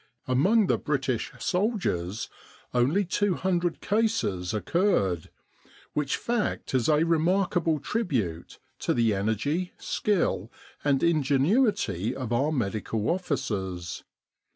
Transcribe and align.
Among 0.27 0.65
the 0.65 0.79
British 0.79 1.31
soldiers 1.37 2.27
only 2.73 3.05
200 3.05 3.81
cases 3.81 4.51
occurred, 4.51 5.29
which 5.93 6.17
fact 6.17 6.73
is 6.73 6.89
a 6.89 7.03
remarkable 7.05 7.79
tribute 7.79 8.57
to 8.79 8.95
the 8.95 9.13
energy, 9.13 9.73
skill 9.77 10.51
and 10.83 11.03
ingenuity 11.03 12.15
of 12.15 12.33
our 12.33 12.51
medical 12.51 13.11
officers. 13.11 14.03